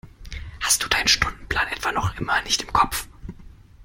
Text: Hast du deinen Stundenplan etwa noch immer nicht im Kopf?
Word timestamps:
Hast 0.61 0.81
du 0.83 0.87
deinen 0.87 1.07
Stundenplan 1.07 1.67
etwa 1.67 1.91
noch 1.91 2.19
immer 2.19 2.41
nicht 2.41 2.63
im 2.63 2.73
Kopf? 2.73 3.07